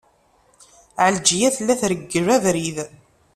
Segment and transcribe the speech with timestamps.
[1.03, 2.77] Ɛelǧiya tella treggel abrid.